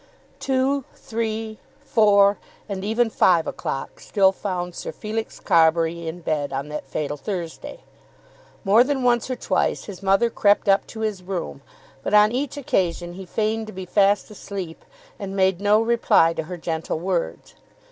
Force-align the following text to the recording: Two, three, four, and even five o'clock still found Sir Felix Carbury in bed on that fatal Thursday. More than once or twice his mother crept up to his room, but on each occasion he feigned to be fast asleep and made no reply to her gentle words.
Two, 0.39 0.83
three, 0.95 1.59
four, 1.85 2.39
and 2.67 2.83
even 2.83 3.11
five 3.11 3.45
o'clock 3.45 3.99
still 3.99 4.31
found 4.31 4.73
Sir 4.73 4.91
Felix 4.91 5.39
Carbury 5.39 6.07
in 6.07 6.21
bed 6.21 6.51
on 6.51 6.69
that 6.69 6.87
fatal 6.87 7.17
Thursday. 7.17 7.81
More 8.63 8.83
than 8.83 9.03
once 9.03 9.29
or 9.29 9.35
twice 9.35 9.83
his 9.83 10.01
mother 10.01 10.31
crept 10.31 10.67
up 10.67 10.87
to 10.87 11.01
his 11.01 11.21
room, 11.21 11.61
but 12.01 12.15
on 12.15 12.31
each 12.31 12.57
occasion 12.57 13.13
he 13.13 13.27
feigned 13.27 13.67
to 13.67 13.73
be 13.73 13.85
fast 13.85 14.31
asleep 14.31 14.83
and 15.19 15.35
made 15.35 15.61
no 15.61 15.79
reply 15.79 16.33
to 16.33 16.45
her 16.49 16.57
gentle 16.57 16.97
words. 16.97 17.53